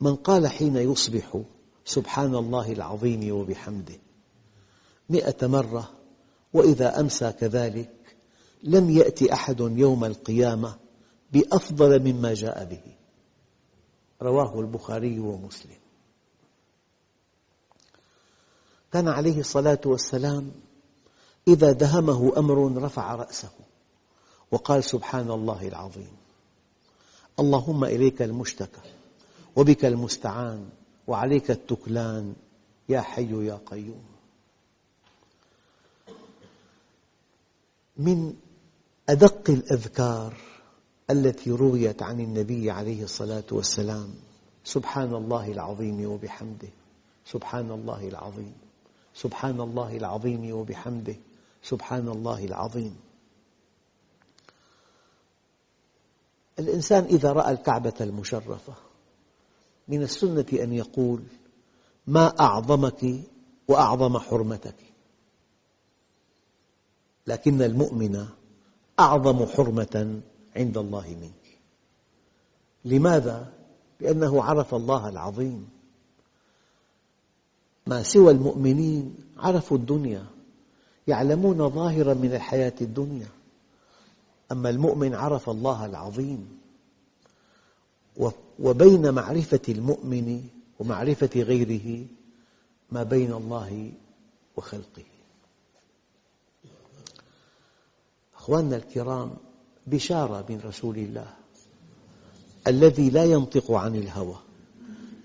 من 0.01 0.17
قال 0.17 0.47
حين 0.47 0.77
يصبح 0.77 1.41
سبحان 1.85 2.35
الله 2.35 2.73
العظيم 2.73 3.35
وبحمده 3.35 3.99
مئة 5.11 5.47
مرة 5.47 5.91
وإذا 6.53 7.01
أمسى 7.01 7.33
كذلك 7.33 7.91
لم 8.63 8.91
يأتي 8.91 9.33
أحد 9.33 9.61
يوم 9.61 10.05
القيامة 10.05 10.79
بأفضل 11.33 12.13
مما 12.13 12.35
جاء 12.35 12.65
به. 12.65 12.83
رواه 14.23 14.61
البخاري 14.61 15.19
ومسلم. 15.19 15.79
كان 18.93 19.09
عليه 19.09 19.41
الصلاة 19.41 19.81
والسلام 19.87 20.53
إذا 21.49 21.73
دهمه 21.73 22.33
أمر 22.37 22.83
رفع 22.83 23.15
رأسه 23.15 23.51
وقال 24.51 24.85
سبحان 24.85 25.31
الله 25.31 25.69
العظيم. 25.69 26.17
اللهم 27.39 27.85
إليك 27.85 28.23
المشتكى. 28.23 28.98
وبك 29.57 29.85
المستعان 29.85 30.69
وعليك 31.07 31.51
التكلان 31.51 32.35
يا 32.89 33.01
حي 33.01 33.47
يا 33.47 33.61
قيوم. 33.67 34.05
من 37.97 38.35
أدق 39.09 39.51
الأذكار 39.51 40.35
التي 41.11 41.51
رويت 41.51 42.03
عن 42.03 42.21
النبي 42.21 42.71
عليه 42.71 43.03
الصلاة 43.03 43.45
والسلام 43.53 44.15
سبحان 44.65 45.15
الله 45.15 45.53
العظيم 45.53 46.11
وبحمده 46.11 46.69
سبحان 47.27 47.71
الله 47.71 48.09
العظيم 48.09 48.55
سبحان 49.15 49.61
الله 49.61 49.97
العظيم 49.97 50.53
وبحمده 50.53 51.17
سبحان 51.63 52.09
الله 52.09 52.45
العظيم. 52.45 52.97
الإنسان 56.59 57.05
إذا 57.05 57.33
رأى 57.33 57.53
الكعبة 57.53 57.95
المشرفة 58.01 58.75
من 59.89 60.03
السنة 60.03 60.47
أن 60.53 60.73
يقول 60.73 61.23
ما 62.07 62.41
أعظمك 62.41 63.25
وأعظم 63.69 64.19
حرمتك. 64.19 64.75
لكن 67.27 67.63
المؤمن 67.63 68.27
أعظم 69.01 69.47
حرمة 69.47 70.21
عند 70.57 70.79
الله 70.79 71.17
منك. 71.21 71.59
لماذا؟ 72.85 73.53
لأنه 74.01 74.43
عرف 74.43 74.75
الله 74.75 75.09
العظيم. 75.09 75.69
ما 77.87 78.03
سوى 78.03 78.31
المؤمنين 78.31 79.17
عرفوا 79.37 79.77
الدنيا 79.77 80.27
يعلمون 81.07 81.71
ظاهرا 81.71 82.15
من 82.15 82.35
الحياة 82.35 82.75
الدنيا. 82.81 83.29
أما 84.53 84.71
المؤمن 84.71 85.15
عرف 85.15 85.51
الله 85.51 85.87
العظيم. 85.87 86.59
وبين 88.59 89.15
معرفة 89.15 89.61
المؤمن 89.69 90.49
ومعرفة 90.79 91.31
غيره 91.37 92.07
ما 92.91 93.03
بين 93.03 93.33
الله 93.33 93.93
وخلقه. 94.57 95.05
أخواننا 98.37 98.77
الكرام 98.77 99.37
بشارة 99.87 100.47
من 100.49 100.61
رسول 100.65 100.97
الله 100.99 101.35
الذي 102.67 103.11
لا 103.11 103.25
ينطق 103.25 103.71
عن 103.73 103.97
الهوى. 103.97 104.37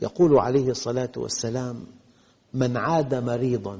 يقول 0.01 0.37
عليه 0.37 0.69
الصلاة 0.69 1.11
والسلام 1.17 1.85
من 2.53 2.77
عاد 2.77 3.15
مريضا 3.15 3.79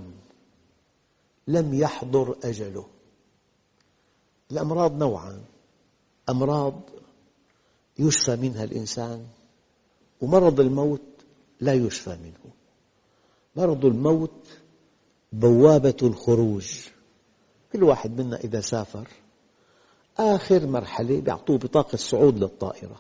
لم 1.47 1.73
يحضر 1.73 2.35
أجله. 2.43 2.85
الأمراض 4.51 4.97
نوعان 4.97 5.41
أمراض 6.29 6.73
يشفى 7.99 8.35
منها 8.35 8.63
الإنسان 8.63 9.25
ومرض 10.21 10.59
الموت 10.59 11.01
لا 11.61 11.73
يشفى 11.73 12.09
منه. 12.09 12.53
مرض 13.55 13.85
الموت 13.85 14.47
بوابة 15.33 15.97
الخروج. 16.03 16.87
كل 17.73 17.83
واحد 17.83 18.21
منا 18.21 18.37
إذا 18.37 18.61
سافر 18.61 19.07
آخر 20.17 20.67
مرحلة 20.67 21.23
يعطوه 21.27 21.57
بطاقة 21.57 21.95
صعود 21.95 22.37
للطائرة 22.39 22.99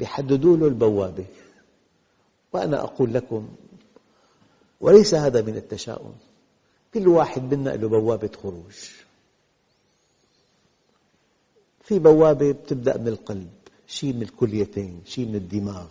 يحددوا 0.00 0.56
له 0.56 0.66
البوابة. 0.66 1.26
وأنا 2.52 2.80
أقول 2.82 3.14
لكم 3.14 3.48
وليس 4.80 5.14
هذا 5.14 5.42
من 5.42 5.56
التشاؤم 5.56 6.14
كل 6.94 7.08
واحد 7.08 7.54
منا 7.54 7.70
له 7.70 7.88
بوابة 7.88 8.30
خروج. 8.42 8.90
في 11.82 11.98
بوابة 11.98 12.52
تبدأ 12.52 12.98
من 12.98 13.08
القلب. 13.08 13.50
شيء 13.86 14.12
من 14.12 14.22
الكليتين 14.22 15.00
شيء 15.06 15.26
من 15.26 15.34
الدماغ 15.34 15.86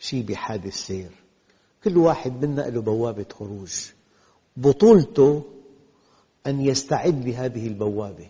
شيء 0.00 0.22
بحادث 0.22 0.74
سير. 0.74 1.10
كل 1.84 1.96
واحد 1.96 2.44
منا 2.44 2.62
له 2.62 2.80
بوابة 2.80 3.26
خروج. 3.38 3.72
بطولته 4.56 5.42
أن 6.46 6.60
يستعد 6.60 7.28
لهذه 7.28 7.66
البوابة. 7.66 8.28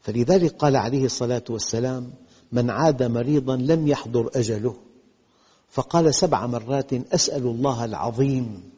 فلذلك 0.00 0.56
قال 0.56 0.76
عليه 0.76 1.04
الصلاة 1.04 1.44
والسلام 1.50 2.10
من 2.52 2.70
عاد 2.70 3.02
مريضا 3.02 3.56
لم 3.56 3.88
يحضر 3.88 4.30
أجله. 4.34 4.76
فقال 5.68 6.14
سبع 6.14 6.46
مرات 6.46 6.92
أسأل 6.92 7.42
الله 7.42 7.84
العظيم 7.84 8.70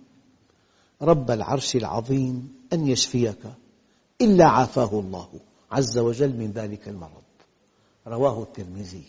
رب 1.03 1.31
العرش 1.31 1.77
العظيم 1.77 2.55
أن 2.73 2.87
يشفيك. 2.87 3.43
إلا 4.21 4.45
عافاه 4.45 5.01
الله 5.01 5.29
عز 5.71 5.99
وجل 5.99 6.37
من 6.37 6.53
ذلك 6.53 6.89
المرض. 6.89 7.23
رواه 8.07 8.43
الترمذي. 8.43 9.09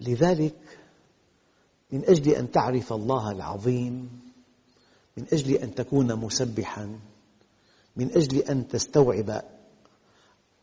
لذلك 0.00 0.78
من 1.92 2.04
أجل 2.04 2.32
أن 2.32 2.50
تعرف 2.50 2.92
الله 2.92 3.30
العظيم 3.30 4.20
من 5.16 5.26
أجل 5.32 5.54
أن 5.54 5.74
تكون 5.74 6.14
مسبحاً 6.14 6.98
من 7.96 8.10
أجل 8.16 8.38
أن 8.38 8.68
تستوعب 8.68 9.42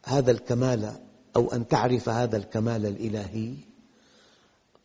هذا 0.04 0.32
الكمال 0.32 1.00
أو 1.36 1.52
أن 1.52 1.68
تعرف 1.68 2.10
هذا 2.10 2.38
الكمال 2.38 2.86
الإلهي 2.86 3.54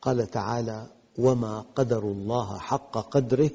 قال 0.02 0.30
تعالى 0.30 0.86
وما 1.18 1.60
قدر 1.60 2.02
الله 2.02 2.58
حق 2.58 2.98
قدره 2.98 3.50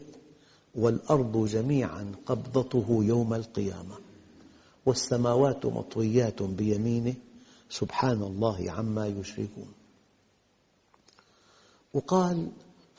والأرض 0.75 1.45
جميعا 1.45 2.11
قبضته 2.25 2.85
يوم 2.89 3.33
القيامة. 3.33 3.95
والسماوات 4.85 5.65
مطويات 5.65 6.43
بيمينه. 6.43 7.13
سبحان 7.69 8.23
الله 8.23 8.71
عما 8.71 9.07
يشركون. 9.07 9.73
وقال 11.93 12.51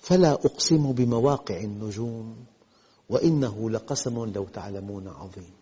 فلا 0.02 0.32
أقسم 0.32 0.92
بمواقع 0.92 1.60
النجوم 1.60 2.36
وإنه 3.08 3.70
لقسم 3.70 4.24
لو 4.24 4.44
تعلمون 4.44 5.08
عظيم. 5.08 5.52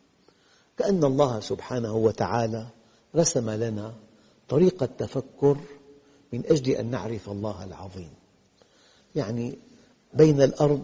كأن 0.78 1.04
الله 1.04 1.40
سبحانه 1.40 1.94
وتعالى 1.94 2.66
رسم 3.16 3.50
لنا 3.50 3.94
طريقة 4.48 4.86
تفكر 4.86 5.56
من 6.32 6.46
أجل 6.46 6.70
أن 6.72 6.86
نعرف 6.86 7.30
الله 7.30 7.64
العظيم. 7.64 8.10
يعني 9.14 9.58
بين 10.14 10.42
الأرض 10.42 10.82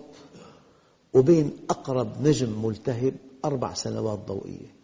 وبين 1.15 1.57
أقرب 1.71 2.27
نجم 2.27 2.67
ملتهب 2.67 3.15
أربع 3.45 3.75
سنوات 3.75 4.19
ضوئية. 4.19 4.78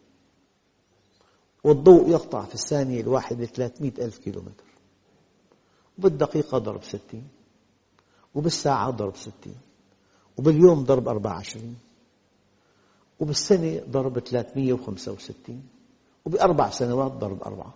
والضوء 1.65 2.11
يقطع 2.11 2.45
في 2.45 2.55
الثانية 2.55 3.01
الواحدة 3.01 3.47
300 3.47 3.93
ألف 3.99 4.19
كيلومتر. 4.19 4.65
وبالدقيقة 5.99 6.59
ضرب 6.59 6.85
ستين. 6.85 7.29
وبالساعة 8.35 8.91
ضرب 8.91 9.17
ستين. 9.17 9.57
وباليوم 10.37 10.85
ضرب 10.85 11.09
أربعة 11.09 11.35
وعشرين. 11.35 11.77
وبالسنة 13.21 13.83
ضرب 13.91 14.19
365 14.19 15.63
وبأربع 16.25 16.71
سنوات 16.71 17.13
ضرب 17.13 17.43
أربعة. 17.43 17.75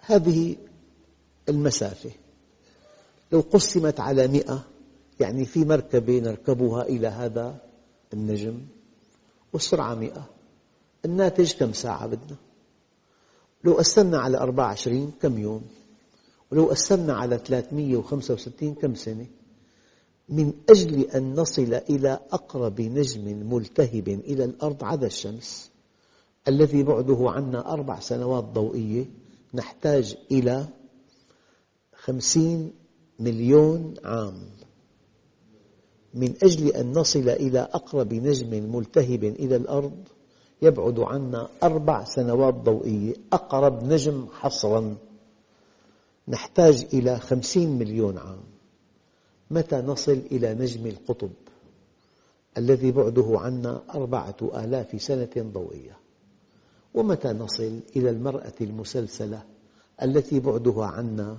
هذه 0.00 0.56
المسافة. 1.48 2.10
لو 3.32 3.40
قسمت 3.40 4.00
على 4.00 4.28
مئة 4.28 4.64
يعني 5.20 5.44
في 5.44 5.64
مركبة 5.64 6.18
نركبها 6.18 6.82
إلى 6.82 7.08
هذا 7.08 7.60
النجم 8.12 8.60
والسرعة 9.52 9.94
مئة. 9.94 10.28
الناتج 11.04 11.52
كم 11.52 11.72
ساعة 11.72 12.06
بدنا؟ 12.06 12.36
لو 13.64 13.72
قسمنا 13.72 14.18
على 14.18 14.38
24 14.38 15.12
كم 15.22 15.38
يوم؟ 15.38 15.62
ولو 16.52 16.64
قسمنا 16.64 17.12
على 17.14 17.38
365 17.38 18.74
كم 18.74 18.94
سنة؟ 18.94 19.26
من 20.28 20.52
أجل 20.70 21.00
أن 21.00 21.34
نصل 21.34 21.74
إلى 21.74 22.20
أقرب 22.32 22.80
نجم 22.80 23.54
ملتهب 23.54 24.08
إلى 24.08 24.44
الأرض 24.44 24.84
عدا 24.84 25.06
الشمس 25.06 25.70
الذي 26.48 26.82
بعده 26.82 27.30
عنا 27.30 27.72
أربع 27.72 28.00
سنوات 28.00 28.44
ضوئية 28.44 29.04
نحتاج 29.54 30.16
إلى 30.30 30.68
خمسين 31.94 32.72
مليون 33.18 33.94
عام. 34.04 34.34
من 36.14 36.34
أجل 36.42 36.68
أن 36.68 36.92
نصل 36.92 37.28
إلى 37.28 37.60
أقرب 37.60 38.14
نجم 38.14 38.74
ملتهب 38.76 39.24
إلى 39.24 39.56
الأرض 39.56 40.08
يبعد 40.62 41.00
عنا 41.00 41.48
أربع 41.62 42.04
سنوات 42.04 42.54
ضوئية 42.54 43.14
أقرب 43.32 43.84
نجم 43.84 44.26
حصراً. 44.40 44.96
نحتاج 46.28 46.86
إلى 46.94 47.18
خمسين 47.18 47.78
مليون 47.78 48.18
عام. 48.18 48.40
متى 49.50 49.76
نصل 49.76 50.12
إلى 50.12 50.54
نجم 50.54 50.86
القطب؟ 50.86 51.30
الذي 52.58 52.92
بعده 52.92 53.32
عنا 53.34 53.82
أربعة 53.94 54.36
آلاف 54.42 55.02
سنة 55.02 55.30
ضوئية. 55.38 55.96
ومتى 56.94 57.28
نصل 57.28 57.80
إلى 57.96 58.10
المرأة 58.10 58.52
المسلسلة 58.60 59.42
التي 60.02 60.40
بعدها 60.40 60.86
عنا 60.86 61.38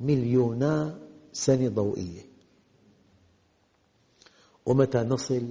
مليونا 0.00 0.98
سنة 1.32 1.68
ضوئية؟ 1.68 2.22
ومتى 4.66 4.98
نصل 4.98 5.48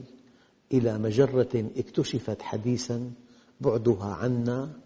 إلى 0.74 0.98
مجرة 0.98 1.70
اكتشفت 1.78 2.42
حديثاً 2.42 3.14
بعدها 3.62 4.06
عنا 4.06 4.80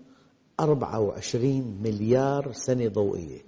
24 0.59 1.77
مليار 1.83 2.51
سنة 2.51 2.87
ضوئية. 2.87 3.41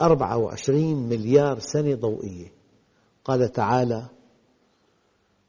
24 0.00 1.08
مليار 1.08 1.58
سنة 1.58 1.94
ضوئية. 1.94 2.52
قال 3.24 3.52
تعالى 3.52 4.06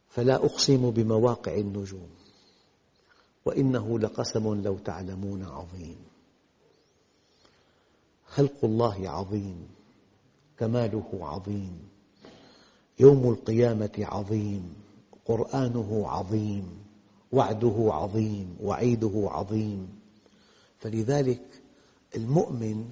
فلا 0.08 0.36
أقسم 0.36 0.92
بمواقع 0.92 1.56
النجوم 1.56 2.10
وإنه 3.46 4.00
لقسم 4.00 4.62
لو 4.62 4.78
تعلمون 4.78 5.44
عظيم. 5.44 5.98
خلق 8.26 8.58
الله 8.64 9.10
عظيم 9.10 9.68
كماله 10.58 11.10
عظيم 11.14 11.90
يوم 13.00 13.30
القيامة 13.30 13.92
عظيم. 14.00 14.76
قرآنه 15.26 16.04
عظيم 16.08 16.84
وعده 17.32 17.90
عظيم 17.94 18.58
وعيده 18.62 19.28
عظيم. 19.32 20.00
فلذلك 20.80 21.62
المؤمن 22.16 22.92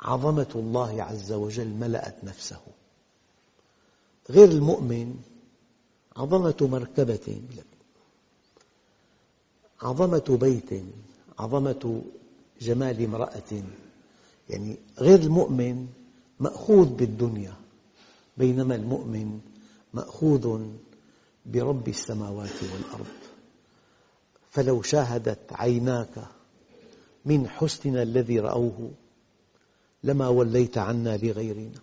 عظمة 0.00 0.52
الله 0.54 1.02
عز 1.02 1.32
وجل 1.32 1.68
ملأت 1.68 2.24
نفسه. 2.24 2.60
غير 4.30 4.48
المؤمن 4.48 5.16
عظمة 6.16 6.56
مركبة 6.60 7.42
عظمة 9.82 10.38
بيت 10.40 10.70
عظمة 11.38 12.02
جمال 12.60 13.04
امرأة. 13.04 13.62
يعني 14.50 14.76
غير 14.98 15.20
المؤمن 15.20 15.86
مأخوذ 16.40 16.86
بالدنيا 16.86 17.54
بينما 18.36 18.74
المؤمن 18.74 19.40
مأخوذ 19.94 20.60
برب 21.46 21.88
السماوات 21.88 22.62
والأرض. 22.62 23.06
فلو 24.50 24.82
شاهدت 24.82 25.52
عيناك 25.52 26.26
من 27.24 27.48
حسننا 27.48 28.02
الذي 28.02 28.40
رأوه 28.40 28.90
لما 30.04 30.28
وليت 30.28 30.78
عنا 30.78 31.16
لغيرنا. 31.16 31.80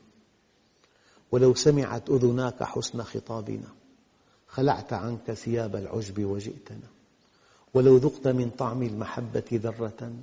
ولو 1.31 1.55
سمعت 1.55 2.09
أذناك 2.09 2.63
حسن 2.63 3.03
خطابنا 3.03 3.67
خلعت 4.47 4.93
عنك 4.93 5.33
ثياب 5.33 5.75
العجب 5.75 6.25
وجئتنا. 6.25 6.87
ولو 7.73 7.97
ذقت 7.97 8.27
من 8.27 8.49
طعم 8.49 8.83
المحبة 8.83 9.43
ذرة 9.53 10.13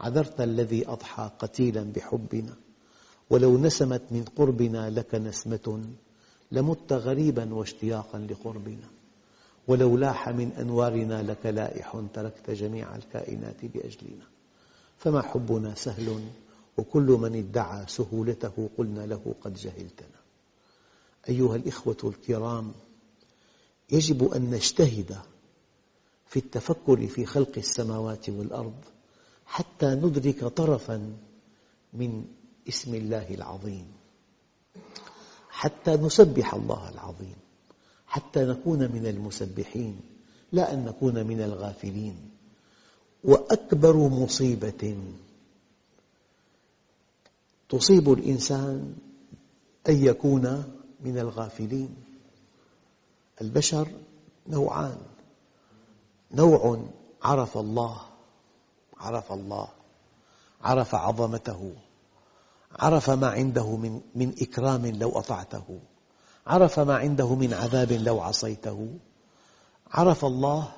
عذرت 0.00 0.40
الذي 0.40 0.88
أضحى 0.88 1.30
قتيلا 1.38 1.82
بحبنا. 1.82 2.54
ولو 3.30 3.58
نسمت 3.58 4.02
من 4.10 4.24
قربنا 4.24 4.90
لك 4.90 5.14
نسمة 5.14 5.84
لمت 6.52 6.92
غريبا 6.92 7.54
واشتياقا 7.54 8.18
لقربنا 8.18 8.88
ولو 9.68 9.96
لاح 9.96 10.28
من 10.28 10.52
أنوارنا 10.52 11.22
لك 11.22 11.46
لائح 11.46 12.02
تركت 12.14 12.50
جميع 12.50 12.96
الكائنات 12.96 13.64
لأجلنا 13.74 14.24
فما 14.98 15.22
حبنا 15.22 15.74
سهل 15.74 16.20
وكل 16.78 17.02
من 17.02 17.36
ادعى 17.36 17.86
سهولته 17.88 18.70
قلنا 18.78 19.06
له 19.06 19.34
قد 19.40 19.54
جهلتنا. 19.54 20.20
أيها 21.28 21.56
الإخوة 21.56 21.96
الكرام 22.04 22.72
يجب 23.90 24.32
أن 24.32 24.50
نجتهد 24.50 25.18
في 26.26 26.38
التفكر 26.38 27.06
في 27.06 27.26
خلق 27.26 27.52
السماوات 27.56 28.30
والأرض 28.30 28.74
حتى 29.46 29.86
ندرك 29.86 30.44
طرفا 30.44 31.16
من 31.92 32.24
اسم 32.68 32.94
الله 32.94 33.34
العظيم. 33.34 33.86
حتى 35.60 35.96
نسبح 35.96 36.54
الله 36.54 36.88
العظيم 36.88 37.36
حتى 38.06 38.44
نكون 38.44 38.78
من 38.78 39.06
المسبحين 39.06 40.00
لا 40.52 40.72
أن 40.72 40.84
نكون 40.84 41.26
من 41.26 41.40
الغافلين. 41.40 42.30
وأكبر 43.24 43.96
مصيبة 43.96 44.96
تصيب 47.68 48.12
الإنسان 48.12 48.96
أن 49.88 50.04
يكون 50.04 50.64
من 51.00 51.18
الغافلين. 51.18 51.96
البشر 53.40 53.88
نوعان. 54.48 54.98
نوع 56.32 56.84
عرف 57.22 57.58
الله 57.58 58.00
عرف 58.96 59.32
الله 59.32 59.68
عرف 60.62 60.94
عظمته. 60.94 61.72
عرف 62.78 63.10
ما 63.10 63.26
عنده 63.26 63.76
من, 63.76 64.00
من 64.14 64.34
إكرام 64.40 64.86
لو 64.86 65.10
أطعته. 65.18 65.80
عرف 66.46 66.80
ما 66.80 66.94
عنده 66.96 67.34
من 67.34 67.54
عذاب 67.54 67.92
لو 67.92 68.20
عصيته. 68.20 68.88
عرف 69.90 70.24
الله 70.24 70.68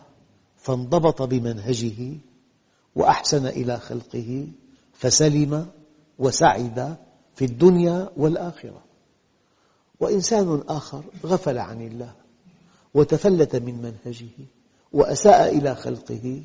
فانضبط 0.56 1.22
بمنهجه 1.22 2.16
وأحسن 2.96 3.46
إلى 3.46 3.78
خلقه 3.78 4.48
فسلم 4.92 5.66
وسعد 6.18 6.96
في 7.34 7.44
الدنيا 7.44 8.10
والآخرة. 8.16 8.82
وإنسان 10.00 10.62
آخر 10.68 11.02
غفل 11.24 11.58
عن 11.58 11.80
الله 11.80 12.12
وتفلت 12.94 13.56
من 13.56 13.82
منهجه 13.82 14.46
وأساء 14.92 15.58
إلى 15.58 15.74
خلقه 15.74 16.42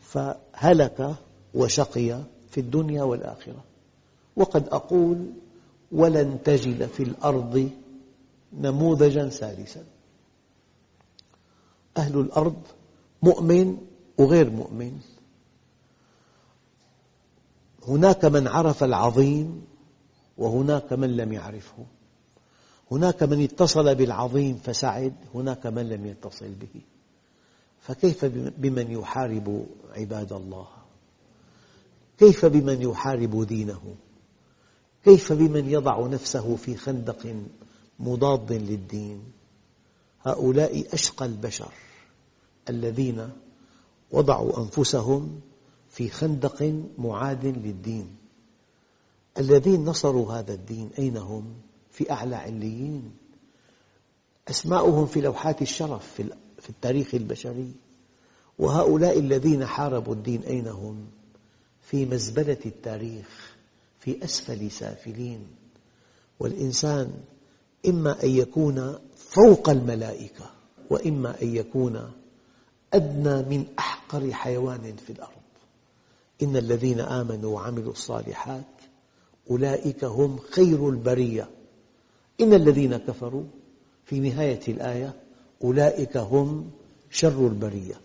فهلك 0.00 1.14
وشقي 1.54 2.20
في 2.50 2.60
الدنيا 2.60 3.02
والآخرة. 3.02 3.64
وقد 4.36 4.68
أقول 4.68 5.30
ولن 5.92 6.42
تجد 6.44 6.86
في 6.86 7.02
الأرض 7.02 7.70
نموذجا 8.52 9.28
ثالثا. 9.28 9.84
أهل 11.96 12.20
الأرض 12.20 12.56
مؤمن 13.22 13.78
وغير 14.18 14.50
مؤمن. 14.50 15.00
هناك 17.88 18.24
من 18.24 18.48
عرف 18.48 18.84
العظيم 18.84 19.64
وهناك 20.38 20.92
من 20.92 21.16
لم 21.16 21.32
يعرفه. 21.32 21.86
هناك 22.90 23.22
من 23.22 23.42
اتصل 23.42 23.94
بالعظيم 23.94 24.56
فسعد 24.64 25.14
هناك 25.34 25.66
من 25.66 25.88
لم 25.88 26.06
يتصل 26.06 26.50
به. 26.50 26.80
فكيف 27.80 28.24
بمن 28.58 28.90
يحارب 28.90 29.66
عباد 29.96 30.32
الله؟ 30.32 30.66
كيف 32.18 32.46
بمن 32.46 32.82
يحارب 32.82 33.46
دينه؟ 33.46 33.96
كيف 35.04 35.32
بمن 35.32 35.70
يضع 35.70 36.06
نفسه 36.06 36.56
في 36.56 36.76
خندق 36.76 37.34
مضاد 37.98 38.52
للدين؟ 38.52 39.22
هؤلاء 40.22 40.94
أشقى 40.94 41.26
البشر 41.26 41.72
الذين 42.68 43.30
وضعوا 44.10 44.58
أنفسهم 44.62 45.40
في 45.90 46.08
خندق 46.08 46.82
معاد 46.98 47.46
للدين. 47.46 48.16
الذين 49.38 49.84
نصروا 49.84 50.32
هذا 50.32 50.54
الدين 50.54 50.90
أين 50.98 51.16
هم؟ 51.16 51.54
في 51.90 52.10
أعلى 52.12 52.36
عليين. 52.36 53.12
أسماؤهم 54.48 55.06
في 55.06 55.20
لوحات 55.20 55.62
الشرف 55.62 56.22
في 56.58 56.70
التاريخ 56.70 57.14
البشري. 57.14 57.72
وهؤلاء 58.58 59.18
الذين 59.18 59.66
حاربوا 59.66 60.14
الدين 60.14 60.42
أين 60.42 60.68
هم؟ 60.68 61.06
في 61.80 62.06
مزبلة 62.06 62.58
التاريخ. 62.66 63.53
في 64.04 64.24
أسفل 64.24 64.70
سافلين. 64.70 65.46
والإنسان 66.40 67.12
إما 67.88 68.22
أن 68.24 68.28
يكون 68.28 68.98
فوق 69.16 69.68
الملائكة 69.68 70.50
وإما 70.90 71.42
أن 71.42 71.56
يكون 71.56 72.12
أدنى 72.94 73.42
من 73.42 73.66
أحقر 73.78 74.32
حيوان 74.32 74.96
في 74.96 75.12
الأرض. 75.12 75.30
إن 76.42 76.56
الذين 76.56 77.00
آمنوا 77.00 77.54
وعملوا 77.54 77.92
الصالحات 77.92 78.64
أولئك 79.50 80.04
هم 80.04 80.38
خير 80.38 80.88
البرية. 80.88 81.50
إن 82.40 82.54
الذين 82.54 82.96
كفروا 82.96 83.44
في 84.04 84.20
نهاية 84.20 84.60
الآية 84.68 85.14
أولئك 85.64 86.16
هم 86.16 86.70
شر 87.10 87.46
البرية. 87.46 88.00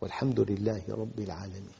والحمد 0.00 0.40
لله 0.40 0.82
رب 0.88 1.18
العالمين. 1.18 1.79